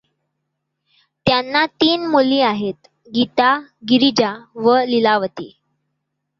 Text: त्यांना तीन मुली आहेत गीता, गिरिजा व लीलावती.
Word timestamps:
त्यांना 1.25 1.65
तीन 1.81 2.05
मुली 2.07 2.39
आहेत 2.41 2.87
गीता, 3.07 3.53
गिरिजा 3.89 4.33
व 4.55 4.77
लीलावती. 4.83 5.51